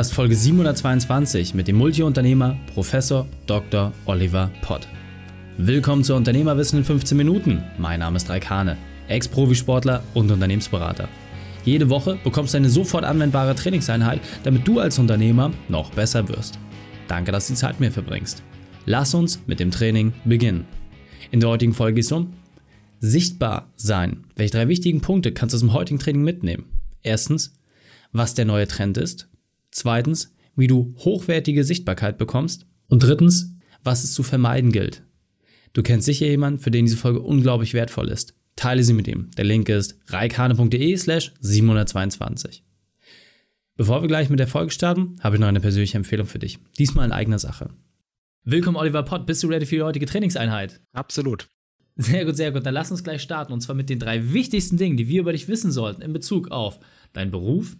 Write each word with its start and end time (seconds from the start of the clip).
Ist 0.00 0.14
Folge 0.14 0.36
722 0.36 1.54
mit 1.54 1.66
dem 1.66 1.74
Multiunternehmer 1.74 2.56
Professor 2.72 3.26
Dr. 3.48 3.92
Oliver 4.06 4.48
Pott. 4.62 4.86
Willkommen 5.56 6.04
zu 6.04 6.14
Unternehmerwissen 6.14 6.78
in 6.78 6.84
15 6.84 7.18
Minuten. 7.18 7.64
Mein 7.78 7.98
Name 7.98 8.16
ist 8.16 8.30
Raik 8.30 8.48
Hane, 8.48 8.76
Ex-Profisportler 9.08 10.04
und 10.14 10.30
Unternehmensberater. 10.30 11.08
Jede 11.64 11.90
Woche 11.90 12.16
bekommst 12.22 12.54
du 12.54 12.58
eine 12.58 12.70
sofort 12.70 13.02
anwendbare 13.02 13.56
Trainingseinheit, 13.56 14.20
damit 14.44 14.68
du 14.68 14.78
als 14.78 15.00
Unternehmer 15.00 15.50
noch 15.68 15.90
besser 15.90 16.28
wirst. 16.28 16.60
Danke, 17.08 17.32
dass 17.32 17.48
du 17.48 17.54
die 17.54 17.58
Zeit 17.58 17.80
mir 17.80 17.90
verbringst. 17.90 18.44
Lass 18.86 19.14
uns 19.14 19.40
mit 19.48 19.58
dem 19.58 19.72
Training 19.72 20.12
beginnen. 20.24 20.64
In 21.32 21.40
der 21.40 21.48
heutigen 21.48 21.74
Folge 21.74 21.94
geht 21.94 22.04
es 22.04 22.12
um 22.12 22.34
Sichtbar 23.00 23.72
sein. 23.74 24.26
Welche 24.36 24.52
drei 24.52 24.68
wichtigen 24.68 25.00
Punkte 25.00 25.32
kannst 25.32 25.54
du 25.54 25.56
aus 25.56 25.62
dem 25.62 25.72
heutigen 25.72 25.98
Training 25.98 26.22
mitnehmen? 26.22 26.66
Erstens, 27.02 27.52
was 28.12 28.34
der 28.34 28.44
neue 28.44 28.68
Trend 28.68 28.96
ist. 28.96 29.28
Zweitens, 29.78 30.34
wie 30.56 30.66
du 30.66 30.92
hochwertige 30.98 31.62
Sichtbarkeit 31.62 32.18
bekommst. 32.18 32.66
Und 32.88 33.04
drittens, 33.04 33.54
was 33.84 34.02
es 34.02 34.12
zu 34.12 34.24
vermeiden 34.24 34.72
gilt. 34.72 35.04
Du 35.72 35.82
kennst 35.84 36.06
sicher 36.06 36.26
jemanden, 36.26 36.58
für 36.58 36.72
den 36.72 36.86
diese 36.86 36.96
Folge 36.96 37.20
unglaublich 37.20 37.74
wertvoll 37.74 38.08
ist. 38.08 38.34
Teile 38.56 38.82
sie 38.82 38.92
mit 38.92 39.06
ihm. 39.06 39.30
Der 39.36 39.44
Link 39.44 39.68
ist 39.68 40.00
reikane.de 40.08 40.96
slash 40.96 41.32
722. 41.38 42.64
Bevor 43.76 44.02
wir 44.02 44.08
gleich 44.08 44.30
mit 44.30 44.40
der 44.40 44.48
Folge 44.48 44.72
starten, 44.72 45.14
habe 45.20 45.36
ich 45.36 45.40
noch 45.40 45.46
eine 45.46 45.60
persönliche 45.60 45.96
Empfehlung 45.96 46.26
für 46.26 46.40
dich. 46.40 46.58
Diesmal 46.76 47.06
in 47.06 47.12
eigener 47.12 47.38
Sache. 47.38 47.70
Willkommen, 48.42 48.76
Oliver 48.76 49.04
Pott. 49.04 49.26
Bist 49.26 49.44
du 49.44 49.46
ready 49.46 49.64
für 49.64 49.76
die 49.76 49.82
heutige 49.82 50.06
Trainingseinheit? 50.06 50.80
Absolut. 50.92 51.46
Sehr 51.94 52.24
gut, 52.24 52.36
sehr 52.36 52.50
gut. 52.50 52.66
Dann 52.66 52.74
lass 52.74 52.90
uns 52.90 53.04
gleich 53.04 53.22
starten. 53.22 53.52
Und 53.52 53.60
zwar 53.60 53.76
mit 53.76 53.90
den 53.90 54.00
drei 54.00 54.32
wichtigsten 54.32 54.76
Dingen, 54.76 54.96
die 54.96 55.06
wir 55.06 55.20
über 55.20 55.32
dich 55.32 55.46
wissen 55.46 55.70
sollten 55.70 56.02
in 56.02 56.12
Bezug 56.12 56.50
auf 56.50 56.80
deinen 57.12 57.30
Beruf, 57.30 57.76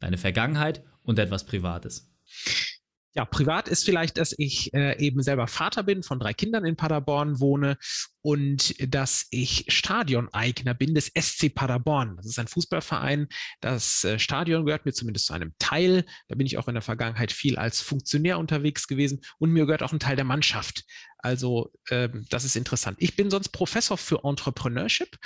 deine 0.00 0.16
Vergangenheit 0.16 0.82
und 1.02 1.18
etwas 1.18 1.44
Privates. 1.44 2.08
Ja, 3.14 3.26
privat 3.26 3.68
ist 3.68 3.84
vielleicht, 3.84 4.16
dass 4.16 4.34
ich 4.38 4.72
äh, 4.72 4.98
eben 4.98 5.22
selber 5.22 5.46
Vater 5.46 5.82
bin, 5.82 6.02
von 6.02 6.18
drei 6.18 6.32
Kindern 6.32 6.64
in 6.64 6.76
Paderborn 6.76 7.40
wohne 7.40 7.76
und 8.22 8.74
dass 8.90 9.26
ich 9.30 9.66
Stadioneigner 9.68 10.72
bin 10.72 10.94
des 10.94 11.12
SC 11.14 11.54
Paderborn. 11.54 12.16
Das 12.16 12.24
ist 12.24 12.38
ein 12.38 12.48
Fußballverein. 12.48 13.28
Das 13.60 14.04
äh, 14.04 14.18
Stadion 14.18 14.64
gehört 14.64 14.86
mir 14.86 14.94
zumindest 14.94 15.26
zu 15.26 15.34
einem 15.34 15.52
Teil. 15.58 16.06
Da 16.28 16.36
bin 16.36 16.46
ich 16.46 16.56
auch 16.56 16.68
in 16.68 16.74
der 16.74 16.82
Vergangenheit 16.82 17.32
viel 17.32 17.56
als 17.58 17.82
Funktionär 17.82 18.38
unterwegs 18.38 18.88
gewesen 18.88 19.20
und 19.38 19.50
mir 19.50 19.66
gehört 19.66 19.82
auch 19.82 19.92
ein 19.92 20.00
Teil 20.00 20.16
der 20.16 20.24
Mannschaft. 20.24 20.84
Also 21.18 21.70
ähm, 21.90 22.24
das 22.30 22.44
ist 22.44 22.56
interessant. 22.56 22.96
Ich 22.98 23.14
bin 23.14 23.30
sonst 23.30 23.50
Professor 23.50 23.98
für 23.98 24.24
Entrepreneurship 24.24 25.18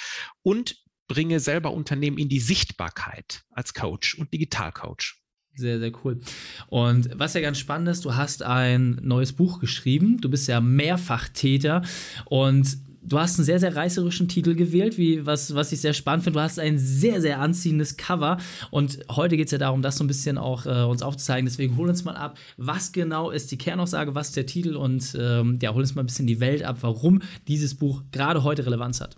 und 0.42 0.77
bringe 1.06 1.39
selber 1.39 1.70
Unternehmen 1.70 2.19
in 2.19 2.29
die 2.29 2.41
Sichtbarkeit 2.41 3.45
als 3.51 3.75
Coach 3.75 4.17
und 4.17 4.33
Digitalcoach. 4.33 5.23
Sehr, 5.57 5.79
sehr 5.79 5.93
cool. 6.05 6.21
Und 6.69 7.09
was 7.19 7.35
ja 7.35 7.41
ganz 7.41 7.59
spannend 7.59 7.89
ist, 7.89 8.05
du 8.05 8.15
hast 8.15 8.43
ein 8.43 9.01
neues 9.03 9.33
Buch 9.33 9.59
geschrieben. 9.59 10.21
Du 10.21 10.29
bist 10.29 10.48
ja 10.48 10.61
Mehrfachtäter 10.61 11.83
und 12.27 12.77
du 13.07 13.19
hast 13.19 13.39
einen 13.39 13.47
sehr, 13.47 13.59
sehr 13.59 13.75
reißerischen 13.75 14.29
Titel 14.29 14.55
gewählt, 14.55 14.98
wie, 14.98 15.25
was, 15.25 15.55
was 15.55 15.73
ich 15.73 15.81
sehr 15.81 15.95
spannend 15.95 16.25
finde. 16.25 16.39
Du 16.39 16.43
hast 16.43 16.59
ein 16.59 16.79
sehr, 16.79 17.21
sehr 17.21 17.41
anziehendes 17.41 17.97
Cover. 17.97 18.39
Und 18.71 18.98
heute 19.11 19.37
geht 19.37 19.47
es 19.47 19.53
ja 19.53 19.59
darum, 19.59 19.81
das 19.81 19.97
so 19.97 20.05
ein 20.05 20.09
bisschen 20.09 20.37
auch 20.37 20.67
äh, 20.67 20.83
uns 20.83 21.03
aufzuzeigen. 21.03 21.47
Deswegen 21.47 21.77
hol 21.77 21.89
uns 21.89 22.05
mal 22.05 22.17
ab, 22.17 22.39
was 22.57 22.93
genau 22.93 23.31
ist 23.31 23.51
die 23.51 23.59
Kernaussage, 23.59 24.15
was 24.15 24.29
ist 24.29 24.37
der 24.37 24.47
Titel 24.47 24.77
und 24.77 25.17
ähm, 25.19 25.59
ja, 25.63 25.73
hol 25.73 25.81
uns 25.81 25.95
mal 25.95 26.03
ein 26.03 26.07
bisschen 26.07 26.27
die 26.27 26.41
Welt 26.41 26.63
ab, 26.63 26.79
warum 26.81 27.23
dieses 27.48 27.75
Buch 27.77 28.03
gerade 28.13 28.43
heute 28.43 28.67
Relevanz 28.67 29.01
hat. 29.01 29.17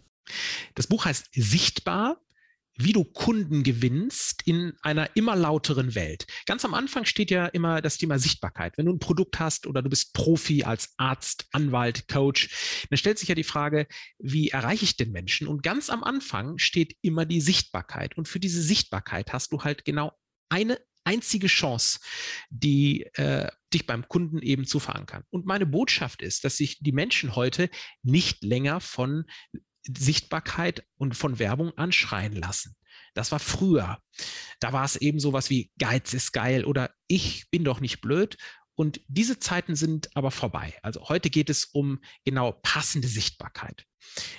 Das 0.75 0.87
Buch 0.87 1.07
heißt 1.07 1.31
Sichtbar, 1.35 2.21
wie 2.79 2.93
du 2.93 3.05
Kunden 3.05 3.65
gewinnst 3.65 4.43
in 4.47 4.73
einer 4.83 5.15
immer 5.17 5.37
lauteren 5.37 5.95
Welt. 5.95 6.27
Ganz 6.47 6.65
am 6.65 6.75
Anfang 6.75 7.05
steht 7.05 7.31
ja 7.31 7.47
immer 7.47 7.83
das 7.83 7.99
Thema 7.99 8.19
Sichtbarkeit. 8.19 8.79
Wenn 8.79 8.87
du 8.87 8.93
ein 8.93 9.01
Produkt 9.01 9.41
hast 9.41 9.67
oder 9.67 9.83
du 9.83 9.91
bist 9.91 10.15
Profi 10.15 10.63
als 10.63 10.95
Arzt, 10.97 11.47
Anwalt, 11.53 12.09
Coach, 12.09 12.87
dann 12.89 12.97
stellt 12.97 13.19
sich 13.19 13.29
ja 13.29 13.35
die 13.35 13.45
Frage, 13.45 13.87
wie 14.19 14.51
erreiche 14.51 14.85
ich 14.85 14.97
den 14.97 15.11
Menschen? 15.11 15.49
Und 15.49 15.63
ganz 15.63 15.91
am 15.91 16.05
Anfang 16.05 16.59
steht 16.59 16.97
immer 17.03 17.27
die 17.27 17.41
Sichtbarkeit. 17.41 18.17
Und 18.17 18.29
für 18.29 18.41
diese 18.41 18.63
Sichtbarkeit 18.63 19.33
hast 19.33 19.53
du 19.53 19.63
halt 19.63 19.85
genau 19.85 20.13
eine 20.49 20.79
einzige 21.05 21.47
Chance, 21.47 22.01
die 22.51 23.07
äh, 23.15 23.49
dich 23.73 23.87
beim 23.87 24.07
Kunden 24.09 24.41
eben 24.41 24.67
zu 24.67 24.79
verankern. 24.79 25.25
Und 25.31 25.47
meine 25.47 25.67
Botschaft 25.67 26.23
ist, 26.23 26.45
dass 26.45 26.59
sich 26.59 26.79
die 26.81 26.93
Menschen 26.93 27.35
heute 27.35 27.71
nicht 28.03 28.45
länger 28.45 28.81
von 28.81 29.25
Sichtbarkeit 29.97 30.85
und 30.97 31.17
von 31.17 31.39
Werbung 31.39 31.77
anschreien 31.77 32.35
lassen. 32.35 32.77
Das 33.15 33.33
war 33.33 33.39
früher. 33.39 33.99
Da 34.61 34.73
war 34.73 34.85
es 34.85 34.97
eben 34.97 35.21
sowas 35.21 35.51
wie 35.51 35.71
Geiz 35.79 36.15
ist 36.15 36.33
geil 36.33 36.65
oder 36.65 36.91
ich 37.07 37.51
bin 37.51 37.65
doch 37.65 37.81
nicht 37.81 38.01
blöd. 38.01 38.37
Und 38.75 39.01
diese 39.09 39.41
Zeiten 39.41 39.75
sind 39.75 40.09
aber 40.15 40.31
vorbei. 40.31 40.79
Also 40.83 41.09
heute 41.09 41.31
geht 41.31 41.51
es 41.51 41.65
um 41.65 42.01
genau 42.25 42.53
passende 42.63 43.09
Sichtbarkeit. 43.09 43.85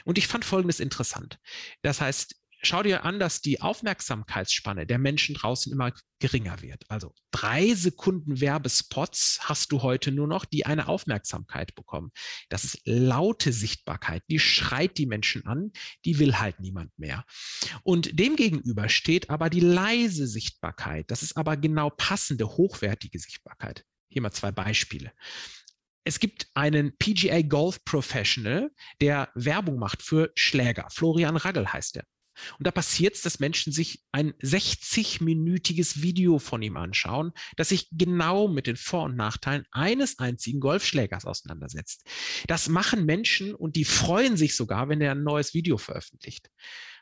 Und 0.06 0.18
ich 0.18 0.28
fand 0.28 0.46
Folgendes 0.46 0.80
interessant. 0.80 1.40
Das 1.82 2.00
heißt, 2.00 2.39
schau 2.62 2.84
dir 2.84 3.06
an, 3.06 3.20
dass 3.20 3.42
die 3.42 3.62
Aufmerksamkeitsspanne 3.62 4.86
der 4.86 4.98
Menschen 4.98 5.36
draußen 5.36 5.72
immer 5.72 5.94
geringer 6.20 6.62
wird. 6.62 6.84
Also 6.90 7.14
drei 7.32 7.74
Sekunden 7.74 8.42
Werbespots 8.42 9.40
hast 9.44 9.72
du 9.72 9.82
heute 9.82 10.12
nur 10.12 10.28
noch, 10.28 10.46
die 10.46 10.66
eine 10.66 10.88
Aufmerksamkeit 10.88 11.76
bekommen. 11.76 12.12
Das 12.50 12.64
ist 12.64 12.82
laute 12.86 13.54
Sichtbarkeit, 13.54 14.24
die 14.30 14.40
schreit 14.40 14.98
die 14.98 15.06
Menschen 15.06 15.46
an, 15.46 15.72
die 16.06 16.20
will 16.20 16.38
halt 16.40 16.60
niemand 16.60 16.92
mehr. 16.98 17.26
Und 17.84 18.20
demgegenüber 18.20 18.90
steht 18.90 19.30
aber 19.30 19.50
die 19.50 19.62
leise 19.62 20.28
Sichtbarkeit. 20.28 21.10
Das 21.10 21.24
ist 21.24 21.38
aber 21.38 21.58
genau 21.58 21.90
passende, 21.90 22.48
hochwertige 22.48 23.20
Sichtbarkeit. 23.20 23.86
Hier 24.10 24.22
mal 24.22 24.32
zwei 24.32 24.52
Beispiele. 24.52 25.14
Es 26.04 26.20
gibt 26.20 26.48
einen 26.54 26.98
PGA 26.98 27.42
Golf 27.44 27.84
Professional, 27.86 28.72
der 29.00 29.30
Werbung 29.36 29.78
macht 29.78 30.02
für 30.02 30.32
Schläger. 30.36 30.88
Florian 30.90 31.38
Raggel 31.38 31.72
heißt 31.72 31.98
er. 31.98 32.06
Und 32.58 32.68
da 32.68 32.72
passiert 32.72 33.16
es, 33.16 33.22
dass 33.22 33.40
Menschen 33.40 33.74
sich 33.74 34.04
ein 34.12 34.34
60-minütiges 34.42 36.02
Video 36.02 36.40
von 36.40 36.62
ihm 36.62 36.78
anschauen, 36.78 37.32
das 37.58 37.70
sich 37.70 37.88
genau 37.92 38.48
mit 38.48 38.68
den 38.68 38.78
Vor- 38.78 39.04
und 39.04 39.16
Nachteilen 39.16 39.66
eines 39.72 40.20
einzigen 40.20 40.60
Golfschlägers 40.60 41.26
auseinandersetzt. 41.26 42.08
Das 42.48 42.70
machen 42.70 43.06
Menschen 43.06 43.54
und 43.56 43.76
die 43.76 43.86
freuen 43.86 44.38
sich 44.38 44.56
sogar, 44.56 44.90
wenn 44.90 45.02
er 45.02 45.12
ein 45.12 45.24
neues 45.24 45.54
Video 45.54 45.78
veröffentlicht. 45.78 46.50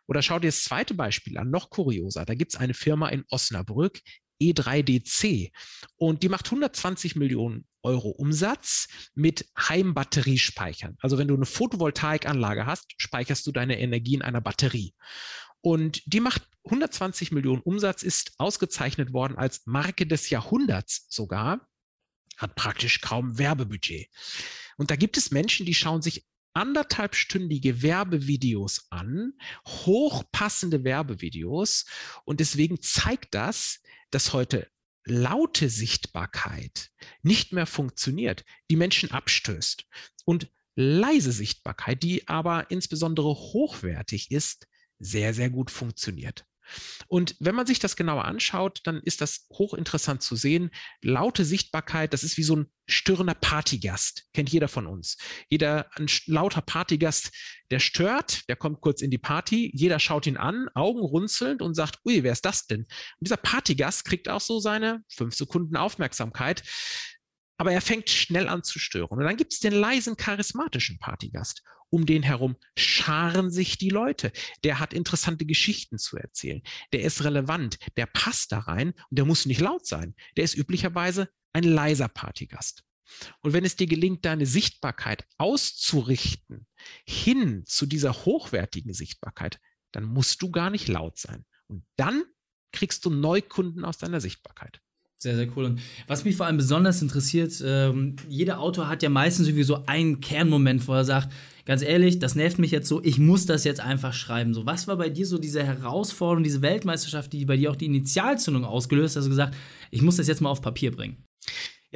Oder 0.07 0.21
schau 0.21 0.39
dir 0.39 0.47
das 0.47 0.63
zweite 0.63 0.93
Beispiel 0.93 1.37
an, 1.37 1.49
noch 1.49 1.69
kurioser. 1.69 2.25
Da 2.25 2.33
gibt 2.33 2.53
es 2.53 2.59
eine 2.59 2.73
Firma 2.73 3.09
in 3.09 3.25
Osnabrück, 3.29 3.99
E3DC. 4.41 5.51
Und 5.97 6.23
die 6.23 6.29
macht 6.29 6.45
120 6.45 7.15
Millionen 7.15 7.65
Euro 7.87 8.09
Umsatz 8.09 8.89
mit 9.15 9.49
Heimbatteriespeichern. 9.57 10.97
Also 11.01 11.17
wenn 11.17 11.29
du 11.29 11.35
eine 11.35 11.45
Photovoltaikanlage 11.45 12.65
hast, 12.65 12.93
speicherst 12.97 13.47
du 13.47 13.53
deine 13.53 13.79
Energie 13.79 14.15
in 14.15 14.21
einer 14.21 14.41
Batterie. 14.41 14.93
Und 15.61 16.03
die 16.05 16.19
macht 16.19 16.43
120 16.65 17.31
Millionen 17.31 17.61
Umsatz, 17.61 18.03
ist 18.03 18.33
ausgezeichnet 18.39 19.13
worden 19.13 19.37
als 19.37 19.65
Marke 19.65 20.05
des 20.05 20.29
Jahrhunderts 20.29 21.07
sogar, 21.09 21.65
hat 22.35 22.55
praktisch 22.55 22.99
kaum 22.99 23.37
Werbebudget. 23.37 24.09
Und 24.75 24.91
da 24.91 24.97
gibt 24.97 25.17
es 25.17 25.31
Menschen, 25.31 25.65
die 25.65 25.73
schauen 25.73 26.01
sich 26.01 26.27
anderthalbstündige 26.53 27.81
Werbevideos 27.83 28.87
an, 28.89 29.33
hochpassende 29.65 30.83
Werbevideos. 30.83 31.85
Und 32.25 32.41
deswegen 32.41 32.81
zeigt 32.81 33.33
das, 33.33 33.81
dass 34.11 34.33
heute 34.33 34.67
laute 35.09 35.69
Sichtbarkeit 35.69 36.89
nicht 37.21 37.53
mehr 37.53 37.65
funktioniert, 37.65 38.43
die 38.69 38.75
Menschen 38.75 39.11
abstößt. 39.11 39.85
Und 40.25 40.51
leise 40.75 41.31
Sichtbarkeit, 41.31 42.03
die 42.03 42.27
aber 42.27 42.69
insbesondere 42.69 43.29
hochwertig 43.29 44.31
ist, 44.31 44.67
sehr, 44.99 45.33
sehr 45.33 45.49
gut 45.49 45.71
funktioniert. 45.71 46.45
Und 47.07 47.35
wenn 47.39 47.55
man 47.55 47.65
sich 47.65 47.79
das 47.79 47.95
genauer 47.95 48.25
anschaut, 48.25 48.81
dann 48.83 49.01
ist 49.03 49.21
das 49.21 49.47
hochinteressant 49.53 50.21
zu 50.21 50.35
sehen. 50.35 50.71
Laute 51.01 51.45
Sichtbarkeit, 51.45 52.13
das 52.13 52.23
ist 52.23 52.37
wie 52.37 52.43
so 52.43 52.55
ein 52.57 52.67
störender 52.87 53.33
Partygast, 53.33 54.25
kennt 54.33 54.49
jeder 54.49 54.67
von 54.67 54.87
uns. 54.87 55.17
Jeder, 55.49 55.89
ein 55.95 56.07
lauter 56.25 56.61
Partygast, 56.61 57.31
der 57.69 57.79
stört, 57.79 58.47
der 58.47 58.55
kommt 58.55 58.81
kurz 58.81 59.01
in 59.01 59.11
die 59.11 59.17
Party, 59.17 59.71
jeder 59.73 59.99
schaut 59.99 60.25
ihn 60.25 60.37
an, 60.37 60.69
Augen 60.73 61.01
runzelnd 61.01 61.61
und 61.61 61.75
sagt, 61.75 61.99
ui, 62.05 62.23
wer 62.23 62.31
ist 62.31 62.45
das 62.45 62.65
denn? 62.65 62.81
Und 62.81 62.87
dieser 63.27 63.37
Partygast 63.37 64.05
kriegt 64.05 64.29
auch 64.29 64.41
so 64.41 64.59
seine 64.59 65.03
fünf 65.09 65.35
Sekunden 65.35 65.75
Aufmerksamkeit 65.75 66.63
aber 67.57 67.71
er 67.71 67.81
fängt 67.81 68.09
schnell 68.09 68.47
an 68.47 68.63
zu 68.63 68.79
stören. 68.79 69.17
Und 69.17 69.25
dann 69.25 69.37
gibt 69.37 69.53
es 69.53 69.59
den 69.59 69.73
leisen, 69.73 70.15
charismatischen 70.15 70.99
Partygast. 70.99 71.63
Um 71.89 72.05
den 72.05 72.21
herum 72.21 72.57
scharen 72.75 73.49
sich 73.49 73.77
die 73.77 73.89
Leute. 73.89 74.31
Der 74.63 74.79
hat 74.79 74.93
interessante 74.93 75.45
Geschichten 75.45 75.97
zu 75.97 76.17
erzählen. 76.17 76.61
Der 76.91 77.01
ist 77.01 77.23
relevant. 77.23 77.77
Der 77.95 78.05
passt 78.05 78.51
da 78.51 78.59
rein 78.59 78.89
und 78.89 79.17
der 79.17 79.25
muss 79.25 79.45
nicht 79.45 79.61
laut 79.61 79.85
sein. 79.85 80.13
Der 80.35 80.43
ist 80.43 80.55
üblicherweise 80.55 81.29
ein 81.53 81.63
leiser 81.63 82.09
Partygast. 82.09 82.83
Und 83.41 83.53
wenn 83.53 83.63
es 83.63 83.77
dir 83.77 83.87
gelingt, 83.87 84.25
deine 84.25 84.45
Sichtbarkeit 84.45 85.25
auszurichten 85.37 86.67
hin 87.05 87.63
zu 87.65 87.85
dieser 87.85 88.25
hochwertigen 88.25 88.93
Sichtbarkeit, 88.93 89.59
dann 89.93 90.03
musst 90.03 90.41
du 90.41 90.51
gar 90.51 90.69
nicht 90.69 90.89
laut 90.89 91.17
sein. 91.17 91.45
Und 91.67 91.85
dann 91.95 92.25
kriegst 92.73 93.05
du 93.05 93.09
Neukunden 93.09 93.85
aus 93.85 93.97
deiner 93.97 94.19
Sichtbarkeit. 94.19 94.81
Sehr, 95.19 95.35
sehr 95.35 95.47
cool. 95.55 95.65
Und 95.65 95.79
was 96.05 96.25
mich 96.25 96.35
vor 96.35 96.45
allem 96.45 96.57
besonders 96.57 97.01
interessiert, 97.01 97.61
ähm, 97.65 98.17
jeder 98.29 98.59
Autor 98.59 98.87
hat 98.87 99.01
ja 99.01 99.09
meistens 99.09 99.47
irgendwie 99.47 99.63
so 99.63 99.83
einen 99.87 100.21
Kernmoment, 100.21 100.87
wo 100.87 100.93
er 100.93 101.05
sagt, 101.05 101.33
ganz 101.65 101.81
ehrlich, 101.81 102.19
das 102.19 102.35
nervt 102.35 102.59
mich 102.59 102.69
jetzt 102.69 102.87
so, 102.87 103.03
ich 103.03 103.17
muss 103.17 103.47
das 103.47 103.63
jetzt 103.63 103.79
einfach 103.79 104.13
schreiben. 104.13 104.53
So, 104.53 104.67
was 104.67 104.87
war 104.87 104.95
bei 104.97 105.09
dir 105.09 105.25
so 105.25 105.39
diese 105.39 105.63
Herausforderung, 105.63 106.43
diese 106.43 106.61
Weltmeisterschaft, 106.61 107.33
die 107.33 107.45
bei 107.45 107.57
dir 107.57 107.71
auch 107.71 107.75
die 107.75 107.87
Initialzündung 107.87 108.63
ausgelöst 108.63 109.15
hat, 109.15 109.21
dass 109.21 109.25
du 109.25 109.31
gesagt, 109.31 109.55
ich 109.89 110.03
muss 110.03 110.17
das 110.17 110.27
jetzt 110.27 110.41
mal 110.41 110.49
auf 110.49 110.61
Papier 110.61 110.91
bringen? 110.91 111.17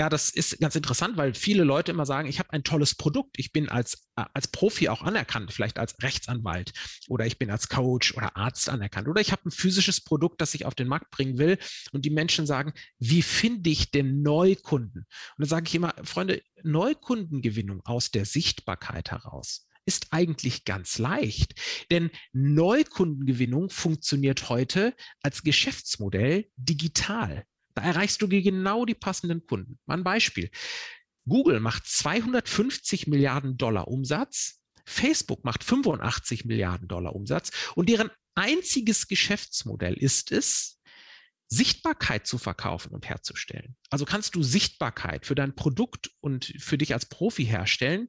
Ja, 0.01 0.09
das 0.09 0.31
ist 0.31 0.59
ganz 0.59 0.75
interessant, 0.75 1.15
weil 1.15 1.35
viele 1.35 1.63
Leute 1.63 1.91
immer 1.91 2.07
sagen, 2.07 2.27
ich 2.27 2.39
habe 2.39 2.51
ein 2.53 2.63
tolles 2.63 2.95
Produkt, 2.95 3.37
ich 3.37 3.51
bin 3.51 3.69
als, 3.69 4.07
äh, 4.15 4.23
als 4.33 4.47
Profi 4.47 4.89
auch 4.89 5.03
anerkannt, 5.03 5.53
vielleicht 5.53 5.77
als 5.77 5.95
Rechtsanwalt 6.01 6.73
oder 7.07 7.27
ich 7.27 7.37
bin 7.37 7.51
als 7.51 7.69
Coach 7.69 8.17
oder 8.17 8.35
Arzt 8.35 8.67
anerkannt 8.67 9.07
oder 9.07 9.21
ich 9.21 9.31
habe 9.31 9.43
ein 9.45 9.51
physisches 9.51 10.01
Produkt, 10.01 10.41
das 10.41 10.55
ich 10.55 10.65
auf 10.65 10.73
den 10.73 10.87
Markt 10.87 11.11
bringen 11.11 11.37
will 11.37 11.59
und 11.91 12.03
die 12.03 12.09
Menschen 12.09 12.47
sagen, 12.47 12.73
wie 12.97 13.21
finde 13.21 13.69
ich 13.69 13.91
denn 13.91 14.23
Neukunden? 14.23 15.01
Und 15.01 15.37
dann 15.37 15.47
sage 15.47 15.67
ich 15.67 15.75
immer, 15.75 15.93
Freunde, 16.03 16.41
Neukundengewinnung 16.63 17.81
aus 17.85 18.09
der 18.09 18.25
Sichtbarkeit 18.25 19.11
heraus 19.11 19.67
ist 19.85 20.07
eigentlich 20.09 20.65
ganz 20.65 20.97
leicht, 20.97 21.53
denn 21.91 22.09
Neukundengewinnung 22.33 23.69
funktioniert 23.69 24.49
heute 24.49 24.95
als 25.21 25.43
Geschäftsmodell 25.43 26.49
digital. 26.55 27.45
Da 27.73 27.81
erreichst 27.81 28.21
du 28.21 28.27
genau 28.27 28.85
die 28.85 28.95
passenden 28.95 29.45
Kunden. 29.45 29.79
Mal 29.85 29.97
ein 29.97 30.03
Beispiel. 30.03 30.49
Google 31.27 31.59
macht 31.59 31.85
250 31.85 33.07
Milliarden 33.07 33.57
Dollar 33.57 33.87
Umsatz, 33.87 34.61
Facebook 34.85 35.43
macht 35.43 35.63
85 35.63 36.45
Milliarden 36.45 36.87
Dollar 36.87 37.15
Umsatz 37.15 37.51
und 37.75 37.89
deren 37.89 38.09
einziges 38.35 39.07
Geschäftsmodell 39.07 39.93
ist 39.93 40.31
es, 40.31 40.79
Sichtbarkeit 41.47 42.25
zu 42.25 42.37
verkaufen 42.37 42.93
und 42.93 43.07
herzustellen. 43.09 43.75
Also 43.89 44.05
kannst 44.05 44.35
du 44.35 44.41
Sichtbarkeit 44.41 45.25
für 45.25 45.35
dein 45.35 45.53
Produkt 45.53 46.09
und 46.21 46.53
für 46.57 46.77
dich 46.77 46.93
als 46.93 47.05
Profi 47.05 47.45
herstellen 47.45 48.07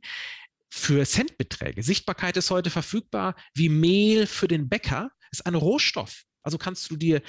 für 0.71 1.05
Centbeträge. 1.05 1.83
Sichtbarkeit 1.83 2.37
ist 2.37 2.51
heute 2.51 2.71
verfügbar 2.71 3.35
wie 3.53 3.69
Mehl 3.69 4.27
für 4.27 4.49
den 4.49 4.69
Bäcker, 4.71 5.11
ist 5.31 5.45
ein 5.45 5.55
Rohstoff. 5.55 6.23
Also 6.43 6.57
kannst 6.57 6.91
du 6.91 6.97
dir 6.97 7.21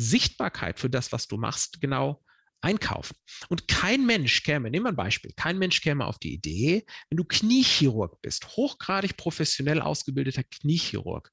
Sichtbarkeit 0.00 0.80
für 0.80 0.90
das, 0.90 1.12
was 1.12 1.28
du 1.28 1.36
machst, 1.36 1.80
genau 1.80 2.22
einkaufen. 2.62 3.16
Und 3.48 3.68
kein 3.68 4.04
Mensch 4.06 4.42
käme, 4.42 4.70
nehmen 4.70 4.84
wir 4.84 4.90
ein 4.90 4.96
Beispiel, 4.96 5.32
kein 5.34 5.58
Mensch 5.58 5.80
käme 5.80 6.04
auf 6.04 6.18
die 6.18 6.34
Idee, 6.34 6.84
wenn 7.08 7.16
du 7.16 7.24
Kniechirurg 7.24 8.20
bist, 8.20 8.56
hochgradig 8.56 9.16
professionell 9.16 9.80
ausgebildeter 9.80 10.44
Kniechirurg, 10.44 11.30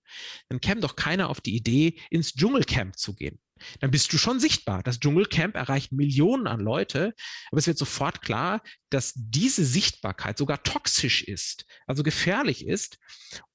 dann 0.49 0.61
käme 0.61 0.81
doch 0.81 0.95
keiner 0.95 1.29
auf 1.29 1.41
die 1.41 1.55
Idee, 1.55 1.99
ins 2.09 2.33
Dschungelcamp 2.33 2.97
zu 2.97 3.13
gehen. 3.13 3.39
Dann 3.79 3.91
bist 3.91 4.13
du 4.13 4.17
schon 4.17 4.39
sichtbar. 4.39 4.83
Das 4.83 4.99
Dschungelcamp 4.99 5.55
erreicht 5.55 5.91
Millionen 5.91 6.47
an 6.47 6.59
Leute, 6.59 7.13
aber 7.49 7.59
es 7.59 7.67
wird 7.67 7.77
sofort 7.77 8.21
klar, 8.21 8.61
dass 8.89 9.13
diese 9.15 9.65
Sichtbarkeit 9.65 10.37
sogar 10.37 10.61
toxisch 10.63 11.23
ist, 11.23 11.65
also 11.87 12.03
gefährlich 12.03 12.67
ist 12.67 12.99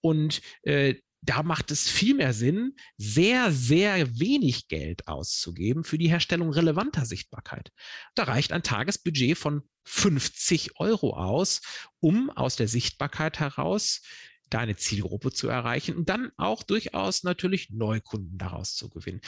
und 0.00 0.43
äh, 0.62 0.97
da 1.23 1.45
macht 1.45 1.71
es 1.71 1.89
viel 1.89 2.15
mehr 2.15 2.33
Sinn, 2.33 2.75
sehr, 2.99 3.53
sehr 3.53 4.19
wenig 4.19 4.67
Geld 4.67 5.07
auszugeben 5.07 5.85
für 5.85 5.97
die 5.97 6.09
Herstellung 6.09 6.51
relevanter 6.51 7.07
Sichtbarkeit. 7.07 7.73
Da 8.17 8.25
reicht 8.25 8.53
ein 8.53 8.65
Tagesbudget 8.65 9.39
von 9.39 9.63
50 9.85 10.81
Euro 10.81 11.17
aus, 11.17 11.61
um 12.01 12.31
aus 12.31 12.57
der 12.57 12.69
Sichtbarkeit 12.69 13.39
heraus 13.39 14.03
deine 14.51 14.77
Zielgruppe 14.77 15.33
zu 15.33 15.49
erreichen 15.49 15.97
und 15.97 16.09
dann 16.09 16.31
auch 16.37 16.63
durchaus 16.63 17.23
natürlich 17.23 17.71
Neukunden 17.71 18.37
daraus 18.37 18.75
zu 18.75 18.91
gewinnen. 18.91 19.21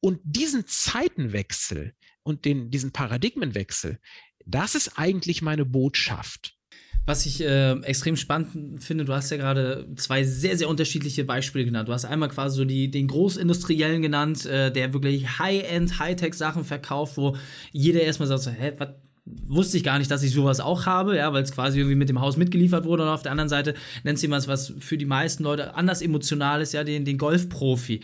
Und 0.00 0.20
diesen 0.24 0.66
Zeitenwechsel 0.66 1.94
und 2.22 2.44
den, 2.46 2.70
diesen 2.70 2.90
Paradigmenwechsel, 2.90 4.00
das 4.46 4.74
ist 4.74 4.98
eigentlich 4.98 5.42
meine 5.42 5.64
Botschaft. 5.64 6.56
Was 7.06 7.26
ich 7.26 7.42
äh, 7.42 7.72
extrem 7.82 8.16
spannend 8.16 8.82
finde, 8.82 9.04
du 9.04 9.12
hast 9.12 9.30
ja 9.30 9.36
gerade 9.36 9.86
zwei 9.96 10.24
sehr, 10.24 10.56
sehr 10.56 10.68
unterschiedliche 10.70 11.24
Beispiele 11.24 11.66
genannt. 11.66 11.88
Du 11.88 11.92
hast 11.92 12.06
einmal 12.06 12.30
quasi 12.30 12.56
so 12.56 12.64
die, 12.64 12.90
den 12.90 13.08
Großindustriellen 13.08 14.00
genannt, 14.00 14.46
äh, 14.46 14.72
der 14.72 14.94
wirklich 14.94 15.38
High-End, 15.38 15.98
Hightech-Sachen 15.98 16.64
verkauft, 16.64 17.18
wo 17.18 17.36
jeder 17.72 18.00
erstmal 18.00 18.28
sagt, 18.28 18.42
so, 18.42 18.50
hä, 18.50 18.72
was 18.78 18.88
wusste 19.26 19.76
ich 19.76 19.84
gar 19.84 19.98
nicht, 19.98 20.10
dass 20.10 20.22
ich 20.22 20.32
sowas 20.32 20.60
auch 20.60 20.86
habe, 20.86 21.16
ja, 21.16 21.32
weil 21.32 21.42
es 21.42 21.52
quasi 21.52 21.78
irgendwie 21.78 21.96
mit 21.96 22.08
dem 22.08 22.20
Haus 22.20 22.36
mitgeliefert 22.36 22.84
wurde. 22.84 23.04
Und 23.04 23.08
auf 23.08 23.22
der 23.22 23.32
anderen 23.32 23.48
Seite 23.48 23.74
nennt 24.02 24.18
sie 24.18 24.26
jemand 24.26 24.48
was 24.48 24.74
für 24.78 24.98
die 24.98 25.06
meisten 25.06 25.44
Leute 25.44 25.74
anders 25.74 26.02
emotional 26.02 26.60
ist, 26.60 26.72
ja, 26.72 26.84
den, 26.84 27.04
den 27.04 27.18
Golfprofi. 27.18 28.00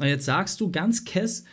Und 0.00 0.06
jetzt 0.06 0.24
sagst 0.24 0.60
du 0.60 0.70
ganz 0.70 1.04
kess, 1.04 1.44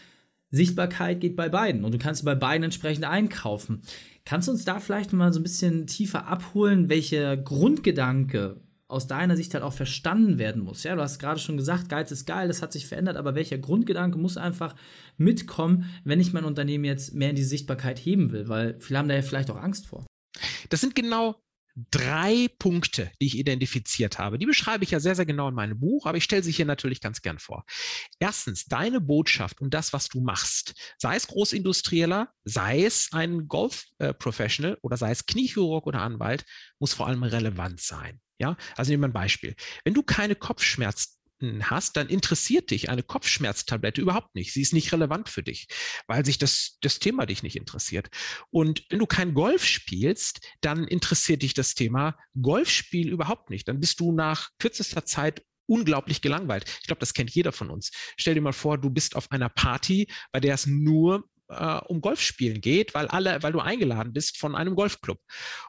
Sichtbarkeit 0.52 1.20
geht 1.22 1.36
bei 1.36 1.50
beiden 1.50 1.84
und 1.84 1.94
du 1.94 1.98
kannst 1.98 2.26
bei 2.26 2.36
beiden 2.36 2.64
entsprechend 2.64 3.06
einkaufen. 3.06 3.82
Kannst 4.26 4.48
du 4.48 4.52
uns 4.54 4.66
da 4.66 4.80
vielleicht 4.80 5.14
mal 5.14 5.34
so 5.34 5.40
ein 5.40 5.44
bisschen 5.44 5.86
tiefer 5.88 6.28
abholen, 6.28 6.90
welcher 6.90 7.36
Grundgedanke 7.36 8.62
aus 8.88 9.08
deiner 9.08 9.36
Sicht 9.36 9.54
halt 9.54 9.64
auch 9.64 9.74
verstanden 9.74 10.38
werden 10.38 10.62
muss? 10.62 10.84
Ja, 10.84 10.96
du 10.96 11.02
hast 11.02 11.20
gerade 11.20 11.40
schon 11.40 11.58
gesagt, 11.58 11.90
Geiz 11.90 12.12
ist 12.12 12.26
geil, 12.26 12.48
das 12.48 12.62
hat 12.62 12.72
sich 12.72 12.88
verändert, 12.88 13.18
aber 13.18 13.36
welcher 13.36 13.58
Grundgedanke 13.58 14.18
muss 14.18 14.38
einfach 14.38 14.76
mitkommen, 15.18 15.90
wenn 16.06 16.22
ich 16.22 16.32
mein 16.32 16.46
Unternehmen 16.46 16.86
jetzt 16.86 17.14
mehr 17.14 17.32
in 17.32 17.36
die 17.36 17.44
Sichtbarkeit 17.44 18.00
heben 18.00 18.32
will? 18.32 18.48
Weil 18.48 18.80
viele 18.80 19.00
haben 19.00 19.10
da 19.10 19.16
ja 19.16 19.22
vielleicht 19.22 19.52
auch 19.52 19.62
Angst 19.62 19.88
vor. 19.88 20.06
Das 20.70 20.82
sind 20.82 20.96
genau 20.96 21.36
drei 21.76 22.50
Punkte, 22.60 23.12
die 23.20 23.28
ich 23.28 23.38
identifiziert 23.38 24.20
habe. 24.20 24.38
Die 24.38 24.46
beschreibe 24.46 24.84
ich 24.84 24.92
ja 24.92 25.00
sehr, 25.00 25.16
sehr 25.16 25.26
genau 25.26 25.50
in 25.50 25.56
meinem 25.56 25.80
Buch, 25.80 26.06
aber 26.06 26.18
ich 26.18 26.24
stelle 26.24 26.44
sie 26.44 26.52
hier 26.52 26.66
natürlich 26.66 27.02
ganz 27.02 27.22
gern 27.22 27.40
vor. 27.40 27.66
Erstens, 28.20 28.66
deine 28.66 29.02
Botschaft 29.02 29.60
und 29.62 29.74
das, 29.74 29.94
was 29.94 30.08
du 30.08 30.22
machst, 30.22 30.74
sei 30.98 31.16
es 31.16 31.28
Großindustrieller, 31.28 32.32
sei 32.44 32.84
es 32.84 33.10
ein 33.12 33.48
Golf-Professional 33.48 34.78
oder 34.82 34.98
sei 34.98 35.12
es 35.12 35.26
Kniechirurg 35.26 35.88
oder 35.88 36.02
Anwalt, 36.02 36.46
muss 36.80 36.94
vor 36.94 37.08
allem 37.08 37.24
relevant 37.24 37.82
sein. 37.82 38.20
Ja, 38.40 38.58
also 38.76 38.92
nehmen 38.92 39.04
wir 39.04 39.08
ein 39.08 39.14
Beispiel. 39.14 39.56
Wenn 39.84 39.94
du 39.94 40.04
keine 40.04 40.36
Kopfschmerzen 40.36 41.14
hast, 41.64 41.98
dann 41.98 42.10
interessiert 42.10 42.72
dich 42.72 42.90
eine 42.90 43.04
Kopfschmerztablette 43.04 44.02
überhaupt 44.02 44.36
nicht. 44.36 44.54
Sie 44.54 44.62
ist 44.62 44.74
nicht 44.74 44.92
relevant 44.92 45.30
für 45.30 45.44
dich, 45.44 45.68
weil 46.08 46.26
sich 46.26 46.38
das, 46.38 46.78
das 46.82 47.00
Thema 47.00 47.26
dich 47.26 47.44
nicht 47.44 47.56
interessiert. 47.56 48.10
Und 48.50 48.84
wenn 48.90 49.00
du 49.00 49.06
kein 49.06 49.34
Golf 49.34 49.66
spielst, 49.66 50.48
dann 50.62 50.88
interessiert 50.88 51.42
dich 51.42 51.54
das 51.54 51.76
Thema 51.76 52.18
Golfspiel 52.42 53.10
überhaupt 53.10 53.50
nicht. 53.50 53.68
Dann 53.68 53.80
bist 53.80 54.00
du 54.00 54.12
nach 54.12 54.50
kürzester 54.60 55.06
Zeit 55.06 55.44
unglaublich 55.66 56.22
gelangweilt. 56.22 56.66
Ich 56.82 56.88
glaube, 56.88 57.00
das 57.00 57.14
kennt 57.14 57.32
jeder 57.32 57.52
von 57.52 57.70
uns. 57.70 57.92
Stell 58.18 58.34
dir 58.34 58.42
mal 58.42 58.54
vor, 58.54 58.78
du 58.78 58.90
bist 58.90 59.16
auf 59.16 59.32
einer 59.32 59.50
Party, 59.50 60.08
bei 60.32 60.40
der 60.40 60.54
es 60.54 60.66
nur 60.66 61.30
äh, 61.50 61.80
um 61.88 62.02
Golfspielen 62.02 62.62
geht, 62.62 62.94
weil 62.94 63.08
alle, 63.08 63.42
weil 63.44 63.52
du 63.52 63.60
eingeladen 63.60 64.14
bist 64.14 64.38
von 64.38 64.56
einem 64.56 64.76
Golfclub. 64.76 65.20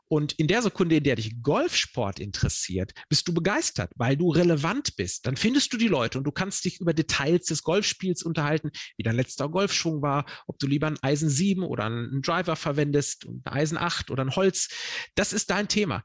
Und 0.06 0.32
in 0.34 0.48
der 0.48 0.62
Sekunde, 0.62 0.96
in 0.96 1.04
der 1.04 1.16
dich 1.16 1.42
Golfsport 1.42 2.20
interessiert, 2.20 2.92
bist 3.08 3.26
du 3.28 3.34
begeistert, 3.34 3.90
weil 3.96 4.16
du 4.16 4.30
relevant 4.30 4.96
bist. 4.96 5.26
Dann 5.26 5.36
findest 5.36 5.72
du 5.72 5.76
die 5.76 5.88
Leute 5.88 6.18
und 6.18 6.24
du 6.24 6.32
kannst 6.32 6.64
dich 6.64 6.80
über 6.80 6.94
Details 6.94 7.46
des 7.46 7.62
Golfspiels 7.62 8.22
unterhalten, 8.22 8.70
wie 8.96 9.02
dein 9.02 9.16
letzter 9.16 9.48
Golfschwung 9.48 10.02
war, 10.02 10.26
ob 10.46 10.58
du 10.58 10.66
lieber 10.66 10.86
ein 10.86 11.02
Eisen 11.02 11.28
7 11.28 11.62
oder 11.62 11.84
einen 11.84 12.22
Driver 12.22 12.56
verwendest, 12.56 13.26
ein 13.26 13.42
Eisen 13.44 13.78
8 13.78 14.10
oder 14.10 14.24
ein 14.24 14.36
Holz. 14.36 14.68
Das 15.14 15.32
ist 15.32 15.50
dein 15.50 15.68
Thema. 15.68 16.02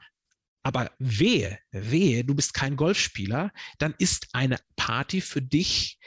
Aber 0.63 0.91
wehe, 0.99 1.57
wehe, 1.71 2.25
du 2.25 2.35
bist 2.35 2.53
kein 2.53 2.75
Golfspieler, 2.75 3.51
dann 3.77 3.95
ist 3.97 4.27
eine 4.33 4.59
Party 4.75 5.21
für 5.21 5.41
dich 5.41 5.99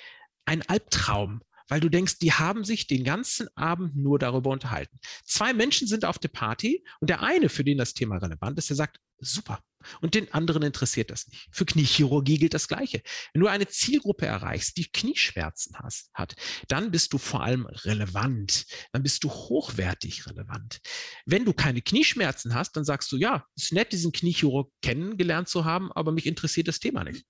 ein 0.45 0.63
Albtraum 0.63 1.41
weil 1.69 1.81
du 1.81 1.89
denkst, 1.89 2.19
die 2.19 2.33
haben 2.33 2.65
sich 2.65 2.87
den 2.87 3.05
ganzen 3.05 3.49
Abend 3.57 3.97
nur 3.97 4.19
darüber 4.19 4.51
unterhalten. 4.51 4.99
Zwei 5.25 5.53
Menschen 5.53 5.87
sind 5.87 6.05
auf 6.05 6.19
der 6.19 6.29
Party 6.29 6.85
und 7.01 7.11
der 7.11 7.23
eine, 7.23 7.49
für 7.49 7.65
den 7.65 7.79
das 7.79 7.95
Thema 7.95 8.19
relevant 8.19 8.59
ist, 8.59 8.69
der 8.71 8.77
sagt, 8.77 8.99
super. 9.19 9.61
Und 10.01 10.15
den 10.15 10.33
anderen 10.33 10.63
interessiert 10.63 11.11
das 11.11 11.27
nicht. 11.27 11.49
Für 11.51 11.65
Kniechirurgie 11.65 12.39
gilt 12.39 12.55
das 12.55 12.69
Gleiche. 12.69 13.03
Wenn 13.33 13.41
du 13.41 13.49
eine 13.49 13.67
Zielgruppe 13.67 14.27
erreichst, 14.27 14.77
die 14.77 14.91
Knieschmerzen 14.91 15.77
hast, 15.79 16.11
hat, 16.15 16.37
dann 16.69 16.91
bist 16.91 17.13
du 17.13 17.19
vor 17.19 17.43
allem 17.43 17.67
relevant. 17.67 18.65
Dann 18.93 19.03
bist 19.03 19.25
du 19.25 19.31
hochwertig 19.31 20.27
relevant. 20.27 20.81
Wenn 21.27 21.45
du 21.45 21.53
keine 21.53 21.83
Knieschmerzen 21.83 22.55
hast, 22.55 22.77
dann 22.77 22.85
sagst 22.85 23.11
du, 23.13 23.17
ja, 23.17 23.45
ist 23.57 23.73
nett, 23.73 23.93
diesen 23.93 24.13
Kniechirurg 24.13 24.73
kennengelernt 24.83 25.49
zu 25.49 25.65
haben, 25.65 25.91
aber 25.93 26.13
mich 26.13 26.27
interessiert 26.27 26.69
das 26.69 26.79
Thema 26.79 27.05
nicht. 27.05 27.25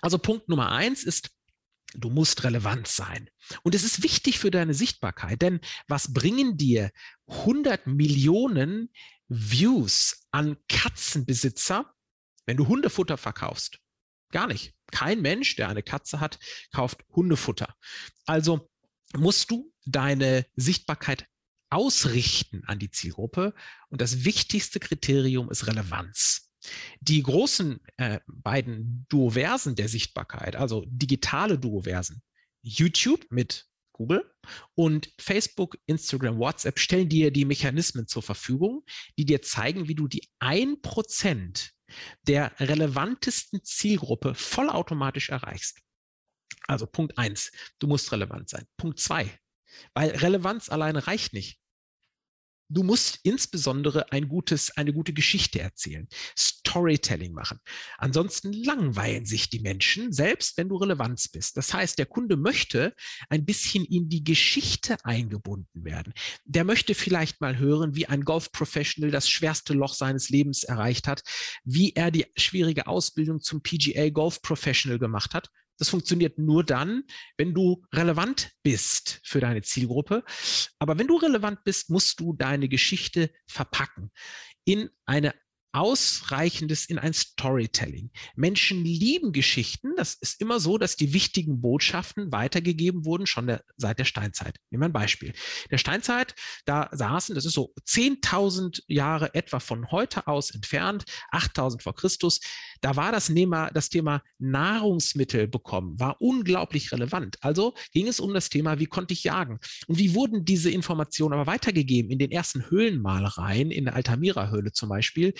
Also 0.00 0.18
Punkt 0.18 0.48
Nummer 0.48 0.70
eins 0.70 1.02
ist, 1.02 1.30
Du 1.94 2.10
musst 2.10 2.44
relevant 2.44 2.88
sein. 2.88 3.30
Und 3.62 3.74
es 3.74 3.84
ist 3.84 4.02
wichtig 4.02 4.38
für 4.38 4.50
deine 4.50 4.74
Sichtbarkeit, 4.74 5.42
denn 5.42 5.60
was 5.86 6.12
bringen 6.12 6.56
dir 6.56 6.90
100 7.28 7.86
Millionen 7.86 8.90
Views 9.28 10.26
an 10.30 10.56
Katzenbesitzer, 10.68 11.94
wenn 12.46 12.56
du 12.56 12.66
Hundefutter 12.66 13.16
verkaufst? 13.16 13.78
Gar 14.30 14.48
nicht. 14.48 14.74
Kein 14.90 15.22
Mensch, 15.22 15.56
der 15.56 15.68
eine 15.68 15.82
Katze 15.82 16.20
hat, 16.20 16.38
kauft 16.72 17.04
Hundefutter. 17.10 17.74
Also 18.26 18.68
musst 19.16 19.50
du 19.50 19.72
deine 19.86 20.46
Sichtbarkeit 20.56 21.26
ausrichten 21.70 22.62
an 22.66 22.78
die 22.78 22.90
Zielgruppe. 22.90 23.54
Und 23.88 24.00
das 24.00 24.24
wichtigste 24.24 24.80
Kriterium 24.80 25.50
ist 25.50 25.66
Relevanz. 25.66 26.43
Die 27.00 27.22
großen 27.22 27.80
äh, 27.96 28.20
beiden 28.26 29.06
Duoversen 29.08 29.74
der 29.74 29.88
Sichtbarkeit, 29.88 30.56
also 30.56 30.84
digitale 30.86 31.58
Duoversen, 31.58 32.22
YouTube 32.62 33.26
mit 33.30 33.66
Google 33.92 34.28
und 34.74 35.12
Facebook, 35.18 35.78
Instagram, 35.86 36.38
WhatsApp 36.38 36.78
stellen 36.78 37.08
dir 37.08 37.30
die 37.30 37.44
Mechanismen 37.44 38.06
zur 38.06 38.22
Verfügung, 38.22 38.84
die 39.16 39.24
dir 39.24 39.40
zeigen, 39.40 39.88
wie 39.88 39.94
du 39.94 40.08
die 40.08 40.28
1% 40.40 41.70
der 42.22 42.52
relevantesten 42.58 43.62
Zielgruppe 43.62 44.34
vollautomatisch 44.34 45.28
erreichst. 45.28 45.80
Also 46.66 46.86
Punkt 46.86 47.18
1, 47.18 47.52
du 47.78 47.86
musst 47.86 48.10
relevant 48.10 48.48
sein. 48.48 48.66
Punkt 48.76 48.98
2, 48.98 49.30
weil 49.92 50.10
Relevanz 50.10 50.70
alleine 50.70 51.06
reicht 51.06 51.32
nicht. 51.32 51.60
Du 52.74 52.82
musst 52.82 53.20
insbesondere 53.22 54.10
ein 54.10 54.28
gutes, 54.28 54.76
eine 54.76 54.92
gute 54.92 55.12
Geschichte 55.12 55.60
erzählen, 55.60 56.08
Storytelling 56.36 57.32
machen. 57.32 57.60
Ansonsten 57.98 58.52
langweilen 58.52 59.26
sich 59.26 59.48
die 59.48 59.60
Menschen, 59.60 60.12
selbst 60.12 60.58
wenn 60.58 60.68
du 60.68 60.76
Relevanz 60.76 61.28
bist. 61.28 61.56
Das 61.56 61.72
heißt, 61.72 61.98
der 61.98 62.06
Kunde 62.06 62.36
möchte 62.36 62.92
ein 63.28 63.44
bisschen 63.44 63.84
in 63.84 64.08
die 64.08 64.24
Geschichte 64.24 64.96
eingebunden 65.04 65.84
werden. 65.84 66.12
Der 66.44 66.64
möchte 66.64 66.96
vielleicht 66.96 67.40
mal 67.40 67.58
hören, 67.58 67.94
wie 67.94 68.06
ein 68.06 68.24
Golf-Professional 68.24 69.12
das 69.12 69.28
schwerste 69.28 69.72
Loch 69.72 69.94
seines 69.94 70.28
Lebens 70.28 70.64
erreicht 70.64 71.06
hat, 71.06 71.22
wie 71.62 71.92
er 71.92 72.10
die 72.10 72.26
schwierige 72.36 72.88
Ausbildung 72.88 73.40
zum 73.40 73.62
PGA 73.62 74.10
Golf 74.10 74.42
Professional 74.42 74.98
gemacht 74.98 75.32
hat 75.32 75.48
das 75.78 75.88
funktioniert 75.88 76.38
nur 76.38 76.64
dann, 76.64 77.04
wenn 77.36 77.54
du 77.54 77.84
relevant 77.92 78.52
bist 78.62 79.20
für 79.24 79.40
deine 79.40 79.62
Zielgruppe. 79.62 80.24
Aber 80.78 80.98
wenn 80.98 81.08
du 81.08 81.16
relevant 81.16 81.64
bist, 81.64 81.90
musst 81.90 82.20
du 82.20 82.32
deine 82.34 82.68
Geschichte 82.68 83.30
verpacken 83.46 84.10
in 84.64 84.90
eine 85.04 85.34
ausreichendes 85.74 86.86
in 86.86 86.98
ein 87.00 87.12
Storytelling. 87.12 88.10
Menschen 88.36 88.84
lieben 88.84 89.32
Geschichten. 89.32 89.96
Das 89.96 90.14
ist 90.14 90.40
immer 90.40 90.60
so, 90.60 90.78
dass 90.78 90.94
die 90.94 91.12
wichtigen 91.12 91.60
Botschaften 91.60 92.30
weitergegeben 92.30 93.04
wurden, 93.04 93.26
schon 93.26 93.48
der, 93.48 93.64
seit 93.76 93.98
der 93.98 94.04
Steinzeit. 94.04 94.60
Nehmen 94.70 94.82
wir 94.82 94.88
ein 94.88 94.92
Beispiel. 94.92 95.34
Der 95.72 95.78
Steinzeit, 95.78 96.36
da 96.64 96.88
saßen, 96.92 97.34
das 97.34 97.44
ist 97.44 97.54
so 97.54 97.74
10.000 97.88 98.84
Jahre 98.86 99.34
etwa 99.34 99.58
von 99.58 99.90
heute 99.90 100.28
aus 100.28 100.52
entfernt, 100.52 101.04
8.000 101.32 101.82
vor 101.82 101.96
Christus, 101.96 102.40
da 102.84 102.96
war 102.96 103.12
das 103.12 103.28
Thema, 103.28 103.70
das 103.70 103.88
Thema 103.88 104.22
Nahrungsmittel 104.38 105.48
bekommen, 105.48 105.98
war 105.98 106.20
unglaublich 106.20 106.92
relevant. 106.92 107.38
Also 107.40 107.72
ging 107.92 108.06
es 108.06 108.20
um 108.20 108.34
das 108.34 108.50
Thema, 108.50 108.78
wie 108.78 108.84
konnte 108.84 109.14
ich 109.14 109.24
jagen? 109.24 109.58
Und 109.86 109.98
wie 109.98 110.14
wurden 110.14 110.44
diese 110.44 110.70
Informationen 110.70 111.32
aber 111.32 111.46
weitergegeben? 111.46 112.10
In 112.10 112.18
den 112.18 112.30
ersten 112.30 112.68
Höhlenmalereien, 112.68 113.70
in 113.70 113.86
der 113.86 113.94
Altamira-Höhle 113.94 114.72
zum 114.72 114.90
Beispiel, 114.90 115.32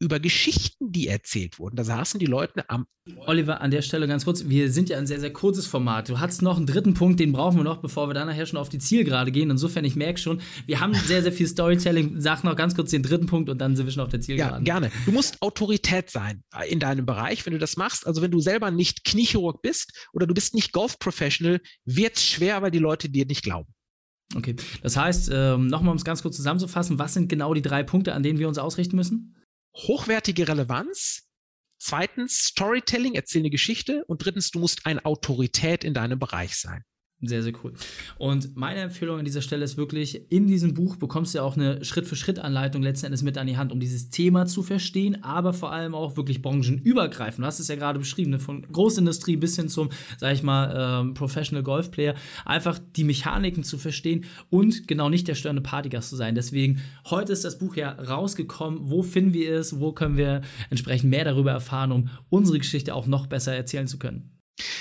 über 0.00 0.18
Geschichten, 0.18 0.90
die 0.92 1.08
erzählt 1.08 1.58
wurden. 1.58 1.76
Da 1.76 1.84
saßen 1.84 2.18
die 2.18 2.26
Leute 2.26 2.68
am. 2.68 2.86
Oliver, 3.26 3.60
an 3.60 3.70
der 3.70 3.82
Stelle 3.82 4.08
ganz 4.08 4.24
kurz, 4.24 4.48
wir 4.48 4.70
sind 4.70 4.88
ja 4.88 4.96
ein 4.96 5.06
sehr, 5.06 5.20
sehr 5.20 5.32
kurzes 5.32 5.66
Format. 5.66 6.08
Du 6.08 6.20
hast 6.20 6.42
noch 6.42 6.56
einen 6.56 6.66
dritten 6.66 6.94
Punkt, 6.94 7.20
den 7.20 7.32
brauchen 7.32 7.58
wir 7.58 7.64
noch, 7.64 7.78
bevor 7.78 8.08
wir 8.08 8.14
dann 8.14 8.28
nachher 8.28 8.46
schon 8.46 8.58
auf 8.58 8.68
die 8.68 8.78
Zielgerade 8.78 9.30
gehen. 9.30 9.50
Insofern, 9.50 9.84
ich 9.84 9.96
merke 9.96 10.18
schon, 10.18 10.40
wir 10.66 10.80
haben 10.80 10.94
sehr, 10.94 11.22
sehr 11.22 11.32
viel 11.32 11.46
Storytelling. 11.46 12.20
Sag 12.20 12.44
noch 12.44 12.56
ganz 12.56 12.74
kurz 12.74 12.90
den 12.90 13.02
dritten 13.02 13.26
Punkt 13.26 13.50
und 13.50 13.58
dann 13.58 13.76
sind 13.76 13.86
wir 13.86 13.92
schon 13.92 14.02
auf 14.02 14.08
der 14.08 14.20
Zielgerade. 14.20 14.56
Ja, 14.56 14.60
gerne. 14.60 14.90
Du 15.04 15.12
musst 15.12 15.42
Autorität 15.42 16.10
sein 16.10 16.42
in 16.68 16.80
deinem 16.80 17.04
Bereich, 17.04 17.44
wenn 17.44 17.52
du 17.52 17.58
das 17.58 17.76
machst. 17.76 18.06
Also 18.06 18.22
wenn 18.22 18.30
du 18.30 18.40
selber 18.40 18.70
nicht 18.70 19.04
Kniechirurg 19.04 19.60
bist 19.60 20.08
oder 20.12 20.26
du 20.26 20.32
bist 20.32 20.54
nicht 20.54 20.72
Golf-Professional, 20.72 21.60
wird 21.84 22.16
es 22.16 22.24
schwer, 22.24 22.62
weil 22.62 22.70
die 22.70 22.78
Leute 22.78 23.10
dir 23.10 23.26
nicht 23.26 23.42
glauben. 23.42 23.68
Okay, 24.36 24.54
das 24.82 24.96
heißt, 24.96 25.30
ähm, 25.34 25.66
nochmal 25.66 25.90
um 25.90 25.96
es 25.96 26.04
ganz 26.04 26.22
kurz 26.22 26.36
zusammenzufassen, 26.36 27.00
was 27.00 27.14
sind 27.14 27.28
genau 27.28 27.52
die 27.52 27.62
drei 27.62 27.82
Punkte, 27.82 28.14
an 28.14 28.22
denen 28.22 28.38
wir 28.38 28.46
uns 28.46 28.58
ausrichten 28.58 28.94
müssen? 28.94 29.34
Hochwertige 29.74 30.48
Relevanz. 30.48 31.28
Zweitens, 31.78 32.44
Storytelling, 32.44 33.14
erzähl 33.14 33.40
eine 33.40 33.50
Geschichte. 33.50 34.04
Und 34.06 34.24
drittens, 34.24 34.50
du 34.50 34.58
musst 34.58 34.86
eine 34.86 35.04
Autorität 35.04 35.84
in 35.84 35.94
deinem 35.94 36.18
Bereich 36.18 36.56
sein. 36.56 36.84
Sehr, 37.22 37.42
sehr 37.42 37.52
cool. 37.62 37.74
Und 38.16 38.56
meine 38.56 38.80
Empfehlung 38.80 39.18
an 39.18 39.26
dieser 39.26 39.42
Stelle 39.42 39.62
ist 39.62 39.76
wirklich, 39.76 40.32
in 40.32 40.46
diesem 40.46 40.72
Buch 40.72 40.96
bekommst 40.96 41.34
du 41.34 41.38
ja 41.38 41.44
auch 41.44 41.54
eine 41.54 41.84
Schritt-für-Schritt-Anleitung 41.84 42.82
letzten 42.82 43.06
Endes 43.06 43.22
mit 43.22 43.36
an 43.36 43.46
die 43.46 43.58
Hand, 43.58 43.72
um 43.72 43.80
dieses 43.80 44.08
Thema 44.08 44.46
zu 44.46 44.62
verstehen, 44.62 45.22
aber 45.22 45.52
vor 45.52 45.70
allem 45.70 45.94
auch 45.94 46.16
wirklich 46.16 46.40
branchenübergreifend. 46.40 47.42
Du 47.42 47.46
hast 47.46 47.60
es 47.60 47.68
ja 47.68 47.76
gerade 47.76 47.98
beschrieben, 47.98 48.30
ne? 48.30 48.38
von 48.38 48.62
Großindustrie 48.62 49.36
bis 49.36 49.56
hin 49.56 49.68
zum, 49.68 49.90
sag 50.16 50.32
ich 50.32 50.42
mal, 50.42 51.02
ähm, 51.02 51.12
Professional 51.12 51.62
Golf 51.62 51.90
Player, 51.90 52.14
einfach 52.46 52.78
die 52.96 53.04
Mechaniken 53.04 53.64
zu 53.64 53.76
verstehen 53.76 54.24
und 54.48 54.88
genau 54.88 55.10
nicht 55.10 55.28
der 55.28 55.34
störende 55.34 55.62
Partygast 55.62 56.08
zu 56.08 56.16
sein. 56.16 56.34
Deswegen, 56.34 56.80
heute 57.10 57.34
ist 57.34 57.44
das 57.44 57.58
Buch 57.58 57.76
ja 57.76 57.90
rausgekommen. 57.90 58.90
Wo 58.90 59.02
finden 59.02 59.34
wir 59.34 59.56
es? 59.56 59.78
Wo 59.78 59.92
können 59.92 60.16
wir 60.16 60.40
entsprechend 60.70 61.10
mehr 61.10 61.26
darüber 61.26 61.50
erfahren, 61.50 61.92
um 61.92 62.08
unsere 62.30 62.56
Geschichte 62.56 62.94
auch 62.94 63.06
noch 63.06 63.26
besser 63.26 63.54
erzählen 63.54 63.86
zu 63.86 63.98
können? 63.98 64.39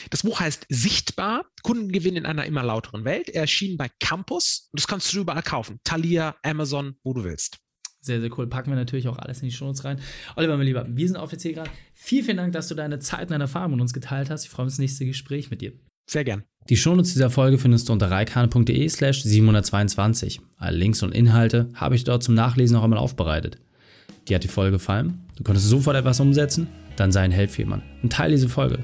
Das 0.10 0.24
Buch 0.24 0.40
heißt 0.40 0.66
Sichtbar, 0.70 1.46
Kundengewinn 1.64 2.16
in 2.16 2.26
einer 2.26 2.46
immer 2.46 2.64
lauteren 2.64 3.06
Welt. 3.06 3.30
Er 3.30 3.42
erschien 3.42 3.78
bei 3.78 3.90
Campus 4.00 4.70
und 4.72 4.80
das 4.80 4.88
kannst 4.88 5.14
du 5.14 5.20
überall 5.20 5.44
kaufen. 5.44 5.80
Thalia, 5.84 6.36
Amazon, 6.44 6.96
wo 7.04 7.14
du 7.14 7.24
willst. 7.24 7.58
Sehr, 8.02 8.22
sehr 8.22 8.38
cool. 8.38 8.48
Packen 8.48 8.72
wir 8.72 8.78
natürlich 8.78 9.08
auch 9.08 9.18
alles 9.18 9.42
in 9.42 9.50
die 9.50 9.54
Shownotes 9.54 9.84
rein. 9.84 10.00
Oliver, 10.36 10.56
mein 10.56 10.66
Lieber, 10.66 10.86
wir 10.90 11.08
sind 11.08 11.18
auf 11.18 11.30
der 11.30 11.40
Zielgerade. 11.40 11.70
Vielen, 11.94 12.24
vielen 12.24 12.38
Dank, 12.38 12.54
dass 12.54 12.70
du 12.70 12.76
deine 12.76 13.00
Zeit 13.00 13.24
und 13.24 13.32
deine 13.32 13.44
Erfahrungen 13.44 13.76
mit 13.76 13.82
uns 13.82 13.94
geteilt 13.94 14.30
hast. 14.30 14.46
Ich 14.46 14.50
freue 14.50 14.66
mich 14.66 14.72
auf 14.72 14.76
das 14.76 14.80
nächste 14.80 15.06
Gespräch 15.06 15.52
mit 15.52 15.62
dir. 15.62 15.74
Sehr 16.10 16.24
gern. 16.24 16.44
Die 16.70 16.78
Shownotes 16.78 17.14
dieser 17.14 17.30
Folge 17.30 17.58
findest 17.58 17.90
du 17.90 17.94
unter 17.94 18.10
reikane.de 18.10 18.88
slash 18.90 19.24
722. 19.24 20.40
Alle 20.58 20.78
Links 20.78 21.04
und 21.04 21.14
Inhalte 21.14 21.70
habe 21.74 21.96
ich 21.96 22.04
dort 22.04 22.24
zum 22.24 22.36
Nachlesen 22.36 22.76
noch 22.76 22.84
einmal 22.84 23.00
aufbereitet. 23.00 23.58
Dir 24.28 24.36
hat 24.36 24.44
die 24.44 24.50
Folge 24.50 24.74
gefallen? 24.78 25.26
Du 25.36 25.44
konntest 25.44 25.68
sofort 25.68 25.98
etwas 25.98 26.20
umsetzen? 26.20 26.68
Dann 26.96 27.12
sei 27.12 27.22
ein 27.22 27.32
Held 27.32 27.52
für 27.52 27.64
jemanden 27.64 27.86
und 28.02 28.12
teile 28.12 28.36
diese 28.36 28.50
Folge. 28.50 28.84